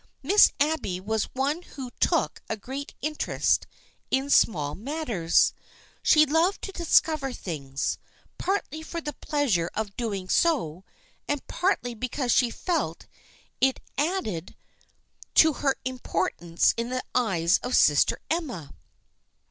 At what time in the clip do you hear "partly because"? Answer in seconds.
11.45-12.31